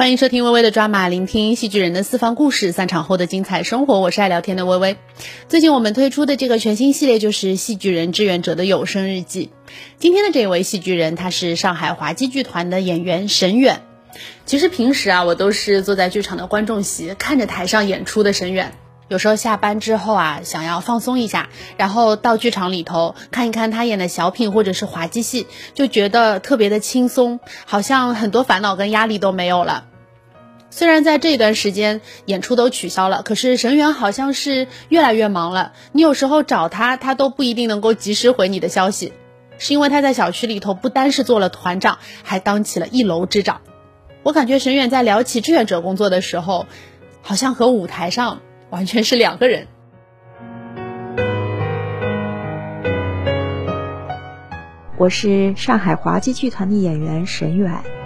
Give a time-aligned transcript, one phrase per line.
[0.00, 4.00] 欢迎收听微微的抓马，聆听戏剧人的私房故事，散场后的精彩生活。
[4.00, 4.96] 我是爱聊天的微微。
[5.46, 9.50] 最近我们推出的这个全新系列就是戏剧人志愿者的有声日记。
[9.98, 13.82] 今天的这位戏剧人，他是上海滑稽剧团的演员沈远。
[14.46, 18.72] 其实平时啊，我都是坐在剧场的观众席，看着台上演出的沈远。
[19.08, 29.88] 有时候下班之后啊，想要放松一下，然后到剧场里头看一看他演的小品或者是滑稽戏，就觉得特别的轻松，好像很多烦恼跟压力都没有了。
[30.72, 35.72] 虽然在这段时间演出都取消了，可是神元好像是越来越忙了。
[35.92, 39.12] 你有时候找他，他都不一定能够及时回你的消息，
[39.58, 43.60] 是因为他在小区里头不单是做了团长，还当起了一楼之长。
[44.22, 46.66] 我感觉神远在聊起志愿者工作的时候，
[47.20, 48.40] 好像和舞台上
[48.70, 49.66] 完全是两个人。
[54.96, 57.99] 我是上海滑稽剧团的演员沈远。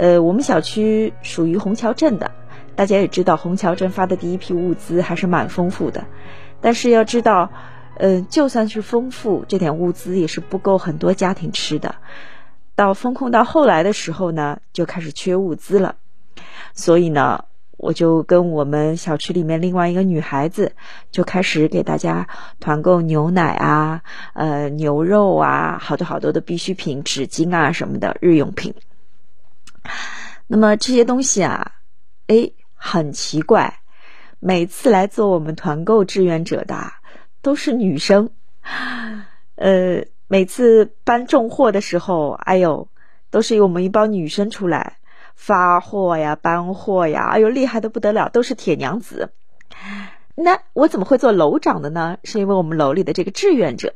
[0.00, 2.30] 呃，我们小区属于虹桥镇的，
[2.74, 6.06] 大家也知道，虹桥镇发的第一批物资还是蛮丰富的。
[6.62, 7.50] 但是要知道，
[7.98, 11.96] 呃，就算是丰富，这点物资也是不够很多家庭吃的。
[12.74, 15.96] 到封控到后来的时候呢，就开始缺物资了。
[16.72, 17.44] 所以呢，
[17.76, 20.72] 我就跟我们小区里面另外一个女孩子，
[21.10, 22.26] 就开始给大家
[22.58, 24.00] 团购牛奶啊、
[24.32, 28.72] 呃牛肉啊，好多好多的必需品、纸巾啊什么的日用品。
[30.46, 31.72] 那么这些东西啊，
[32.26, 33.80] 哎，很奇怪，
[34.38, 36.92] 每次来做我们团购志愿者的
[37.40, 38.30] 都是女生，
[39.54, 42.88] 呃，每次搬重货的时候，哎呦，
[43.30, 44.96] 都是由我们一帮女生出来
[45.34, 49.32] 发货呀、搬货呀，哎呦，厉害的不得了，都是铁娘子。
[50.34, 52.18] 那我怎么会做楼长的呢？
[52.24, 53.94] 是因为我们楼里的这个志愿者，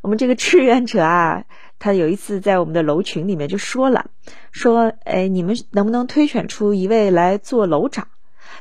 [0.00, 1.44] 我们这个志愿者啊。
[1.82, 4.06] 他有一次在我们的楼群里面就说了，
[4.52, 8.06] 说，哎，你们能不能推选出一位来做楼长？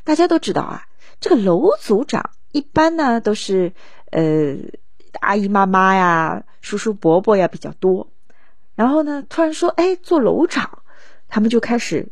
[0.03, 0.85] 大家都知道啊，
[1.19, 3.73] 这个楼组长一般呢都是，
[4.09, 4.55] 呃，
[5.19, 8.07] 阿姨妈妈呀、叔叔伯伯呀比较多。
[8.73, 10.79] 然后呢，突然说，哎，做楼长，
[11.27, 12.07] 他们就开始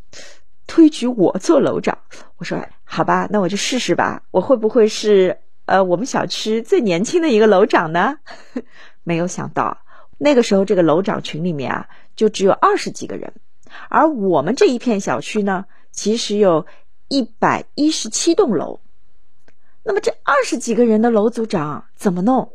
[0.68, 1.98] 推举我做楼长。
[2.38, 8.20] 我说，好吧，那我就试试吧，我会不会是呃我们小区最年轻的一个楼长呢？
[9.02, 9.80] 没有想到。
[10.22, 13.34] 那个时候，这个楼长群里面啊，就只有二十几个人，
[13.88, 16.66] 而我们这一片小区呢，其实有
[17.08, 18.82] 一百一十七栋楼。
[19.82, 22.52] 那么这二十几个人的楼组长怎么弄？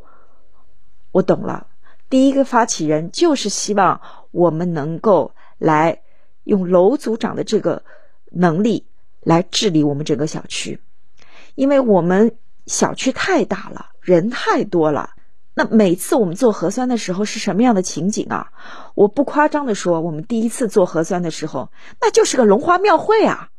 [1.11, 1.69] 我懂了，
[2.11, 6.03] 第一个发起人就是希望我们能够来
[6.45, 7.83] 用楼组长的这个
[8.31, 8.87] 能力
[9.23, 10.81] 来治理我们整个小区，
[11.55, 12.37] 因为我们
[12.67, 15.11] 小区太大了，人太多了。
[15.57, 18.51] 那每次我们做核酸的时候是什么样的情景啊？
[18.97, 21.71] 我不夸张的说，我们第一次做核酸的时候，
[22.01, 23.51] 那就是个龙华庙会啊！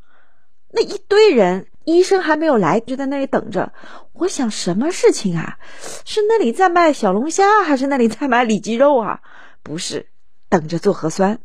[0.72, 3.72] 那一堆人，医生还没有来，就在那里等着。
[4.12, 5.58] 我想什么事情啊？
[6.04, 9.22] 是那里在卖小龙虾，还是那里在卖里脊肉啊？
[9.64, 10.08] 不是，
[10.50, 11.40] 等着做核酸，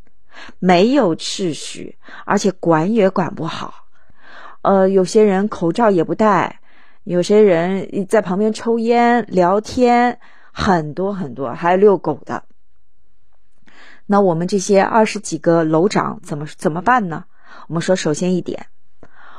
[0.58, 3.86] 没有秩序，而且管也管不好。
[4.62, 6.58] 呃，有些人口罩也不戴，
[7.04, 10.18] 有些人在旁边抽烟聊天。
[10.60, 12.44] 很多很多，还有遛狗的。
[14.04, 17.24] 那我们这些二十几个楼长怎么怎么办呢？
[17.68, 18.66] 我们说，首先一点，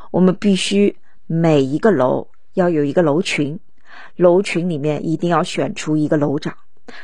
[0.09, 3.59] 我们必须每一个楼要有一个楼群，
[4.15, 6.55] 楼群里面一定要选出一个楼长，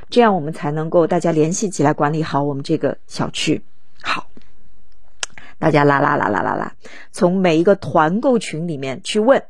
[0.10, 3.64] 这样我们才能够大家联系起来管理好我们这个小区。
[4.02, 4.28] 好，
[5.60, 6.74] 大家啦啦啦啦啦啦，
[7.12, 9.44] 从每一个团购群里面去问，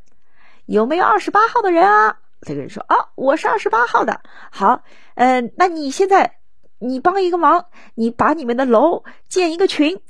[0.66, 2.17] 有没有二十八号的人啊？
[2.41, 4.21] 这个人说：“啊，我是二十八号的。
[4.51, 4.83] 好，
[5.15, 6.37] 嗯，那你现在
[6.79, 7.65] 你帮一个忙，
[7.95, 10.01] 你把你们的楼建一个群，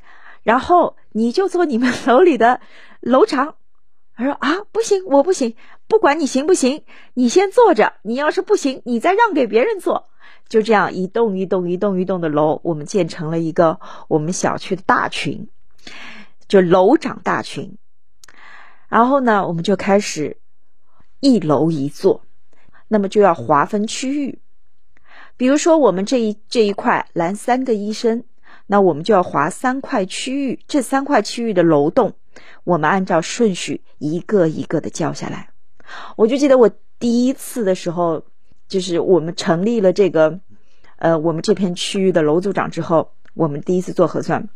[0.43, 2.59] 然后你就做你们楼里的
[2.99, 3.55] 楼长。”
[4.13, 5.55] 他说：“啊，不行，我不行，
[5.88, 6.83] 不管你行不行，
[7.13, 7.94] 你先坐着。
[8.01, 10.09] 你要是不行，你再让给别人做。
[10.50, 15.50] 就这样一栋一栋一栋一栋的楼，我们建成了一个我们小区的大群，
[16.47, 17.77] 就楼长大群。
[18.89, 20.38] 然后呢，我们就开始。”
[21.19, 22.24] 一楼一座，
[22.88, 24.40] 那么就要划分区域。
[25.36, 28.24] 比如说，我们这一这一块来三个医生，
[28.66, 30.60] 那我们就要划三块区域。
[30.68, 32.14] 这三块区域的楼栋，
[32.64, 35.50] 我们按照顺序一个一个的叫下来。
[36.16, 36.69] 我就记得我
[37.00, 38.24] 第一次的时候，
[38.68, 40.40] 就是我们成立了这个，
[40.98, 44.50] 呃，我们这片区域的楼组长之后，我们第一次做核酸。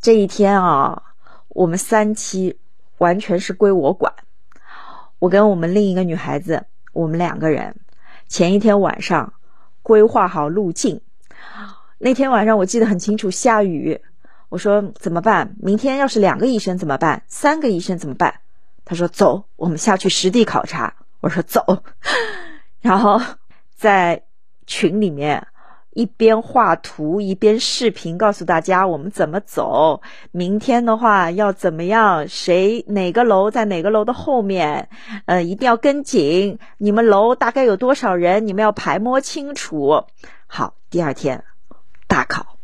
[0.00, 1.02] 这一天啊，
[1.48, 2.58] 我们三期
[2.98, 4.14] 完全是归我管。
[5.20, 7.76] 我跟我们另一个女孩子，我们两个人
[8.26, 9.32] 前一天晚上
[9.82, 11.00] 规划好路径，
[11.98, 14.00] 那天晚上我记得很清楚，下雨。
[14.48, 15.54] 我说怎么办？
[15.60, 17.22] 明天要是两个医生怎么办？
[17.28, 18.34] 三个医生怎么办？
[18.84, 20.92] 他说走，我们下去实地考察。
[21.20, 21.62] 我说走，
[22.80, 23.20] 然后
[23.76, 24.20] 在
[24.66, 25.46] 群里面。
[25.92, 30.00] 一边画图一边视频，告诉大家我们怎么走。
[30.30, 32.28] 明天的话要怎么样？
[32.28, 34.88] 谁哪个楼在哪个楼的后面？
[35.26, 36.58] 呃，一定要跟紧。
[36.78, 38.46] 你们楼大概有多少人？
[38.46, 40.04] 你们要排摸清楚。
[40.46, 41.42] 好，第二天
[42.06, 42.58] 大考，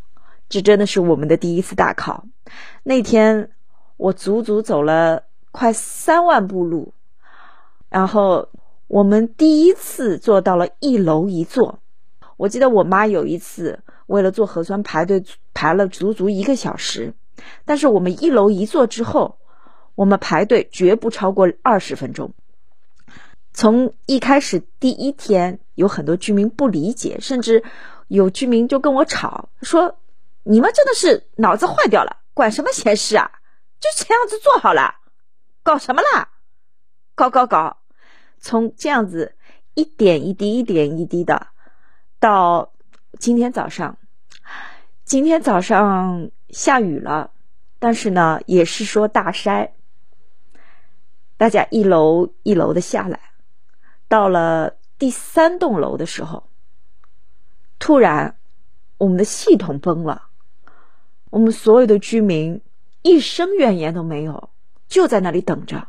[0.48, 2.24] 这真的是我们的第一次大考。
[2.84, 3.50] 那天
[3.96, 6.92] 我足足走了快三万步路，
[7.88, 8.48] 然后
[8.86, 11.80] 我们第一次做到了一楼一座。
[12.36, 15.24] 我记得我妈有一次为了做核酸排队
[15.54, 17.14] 排了足足一个小时，
[17.64, 19.38] 但是我们一楼一坐之后，
[19.94, 22.32] 我们排队绝不超过二十分钟。
[23.54, 27.64] 从一开始第一天，有很多居民不理解，甚至
[28.08, 29.98] 有居民就跟我吵说
[30.44, 33.30] ：“你们真的是脑子坏掉了，管什么闲事啊？
[33.80, 34.96] 就这样子做好了，
[35.62, 36.28] 搞什么啦？
[37.14, 37.78] 搞搞搞！”
[38.38, 39.34] 从这样子
[39.72, 41.46] 一点一滴、一点一滴的。
[42.18, 42.72] 到
[43.18, 43.98] 今天早上，
[45.04, 47.30] 今天早上下雨了，
[47.78, 49.70] 但是呢，也是说大筛。
[51.36, 53.20] 大家一楼一楼的下来，
[54.08, 56.48] 到了第三栋楼的时候，
[57.78, 58.38] 突然
[58.96, 60.28] 我们的系统崩了，
[61.28, 62.62] 我们所有的居民
[63.02, 64.48] 一声怨言都没有，
[64.88, 65.88] 就在那里等着，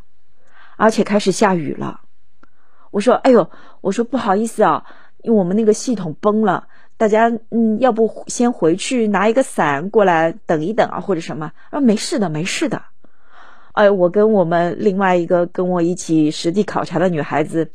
[0.76, 2.02] 而且开始下雨了。
[2.92, 4.86] 我说：“哎呦，我说不好意思啊。”
[5.28, 11.52] 因为我们那个系统崩了，大家嗯，要不先回去拿一个伞过来等一等啊，或者什么？
[11.70, 12.82] 啊，没事的，没事的。
[13.74, 17.72] 哎，我跟我们另外一个跟我一起实地考察的女孩子，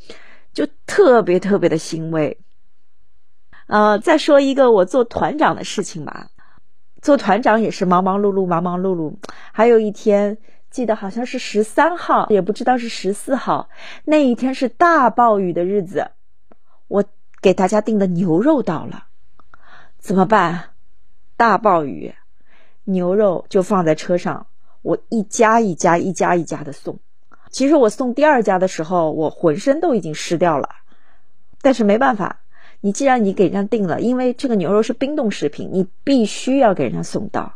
[0.54, 2.38] 就特别特别的欣慰。
[3.66, 6.28] 呃，再说一个我做团长的事情吧，
[7.02, 9.16] 做团长也是忙忙碌碌，忙忙碌碌。
[9.52, 10.38] 还有一天，
[10.70, 13.68] 记得好像是十三号，也不知道是十四号，
[14.06, 16.12] 那一天是大暴雨的日子，
[16.88, 17.04] 我。
[17.42, 19.06] 给大家订的牛肉到了，
[19.98, 20.70] 怎么办？
[21.36, 22.14] 大暴雨，
[22.84, 24.46] 牛肉就放在车上，
[24.80, 27.00] 我一家一家一家一家的送。
[27.50, 30.68] 其实我送第二家的时候，我浑身都已经湿掉了，
[31.60, 32.42] 但是没办法，
[32.80, 37.54] 你既然你给人家订了，因为这个牛肉是冰冻食品，你必须要给人家送到。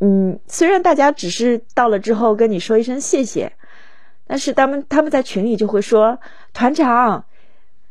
[0.00, 3.52] 嗯，虽然大家只是到了之后跟你说一声谢谢，
[4.26, 6.18] 但是他们他们在群里就会说
[6.52, 7.24] 团长。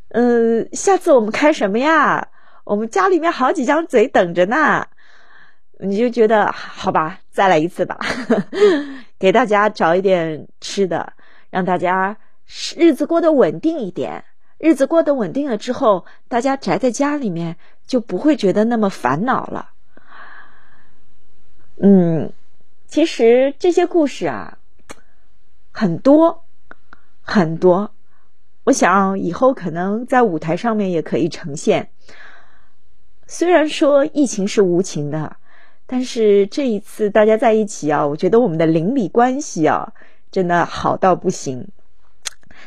[0.10, 2.30] 嗯，下次我们开什么呀？
[2.64, 4.88] 我们家里面好几张嘴等着呢。
[5.80, 8.00] 你就觉得好吧，再来一次吧，
[9.20, 11.14] 给大家找一点吃的，
[11.52, 12.18] 让大家
[12.76, 14.24] 日子过得稳定一点。
[14.58, 19.70] 日子过得稳定了之后，大家宅在家里面就不会觉得那么烦恼了。
[21.80, 22.34] 嗯，
[22.88, 24.58] 其实这些故事啊，
[25.72, 26.44] 很多
[27.22, 27.92] 很多。
[28.68, 31.88] 我想以后可能在舞台上面也可以呈现。
[33.26, 35.38] 虽然说疫情是无情的，
[35.86, 39.94] 但是这一次大家在一起啊，我觉得我们的邻里关系啊，
[40.32, 41.70] 真的好到不行。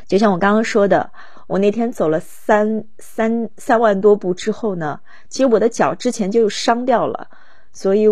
[0.06, 1.10] 就像我刚刚说的，
[1.46, 7.28] 我那天走了三三三万多步之后呢，其实我的脚之前就伤掉了，
[7.74, 8.06] 所以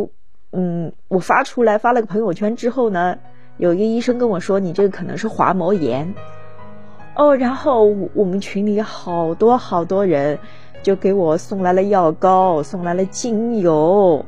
[0.52, 3.16] 嗯，我发出来发了个朋友圈之后呢，
[3.56, 6.14] 有一个医生跟我说，你这个可能是滑膜炎。
[7.18, 10.38] 哦，然后我们群里好多好多人
[10.84, 14.24] 就给我送来了药膏，送来了精油，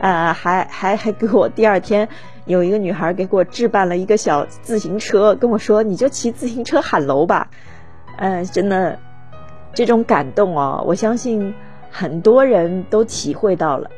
[0.00, 2.08] 啊，还还还给我第二天
[2.46, 7.48] 有一个女孩给我置办了一个小自行车，跟我说你就骑自行车喊楼吧，
[8.16, 8.98] 嗯，真的
[9.72, 11.54] 这种感动哦，我相信
[11.92, 13.88] 很多人都体会到了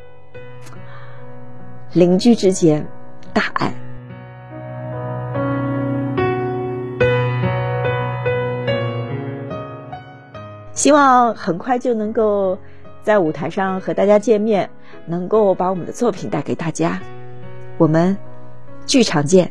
[1.94, 2.86] 邻居之间
[3.32, 3.72] 大爱。
[10.75, 12.59] 希望很快就能够
[13.02, 14.69] 在舞台上和大家见面，
[15.07, 17.00] 能够把我们的作品带给大家。
[17.78, 18.16] 我们
[18.87, 19.50] 剧场见。